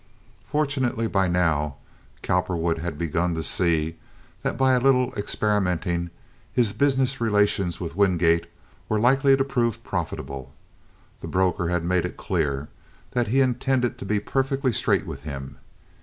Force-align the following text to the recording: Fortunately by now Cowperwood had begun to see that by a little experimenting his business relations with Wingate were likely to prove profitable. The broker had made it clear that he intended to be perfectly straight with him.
Fortunately 0.47 1.05
by 1.05 1.27
now 1.27 1.75
Cowperwood 2.23 2.79
had 2.79 2.97
begun 2.97 3.35
to 3.35 3.43
see 3.43 3.97
that 4.41 4.57
by 4.57 4.71
a 4.73 4.79
little 4.79 5.13
experimenting 5.13 6.09
his 6.51 6.73
business 6.73 7.21
relations 7.21 7.79
with 7.79 7.95
Wingate 7.95 8.47
were 8.89 8.97
likely 8.99 9.37
to 9.37 9.43
prove 9.43 9.83
profitable. 9.83 10.55
The 11.19 11.27
broker 11.27 11.67
had 11.69 11.83
made 11.85 12.03
it 12.05 12.17
clear 12.17 12.67
that 13.11 13.27
he 13.27 13.41
intended 13.41 13.99
to 13.99 14.05
be 14.05 14.19
perfectly 14.19 14.73
straight 14.73 15.05
with 15.05 15.21
him. 15.21 15.59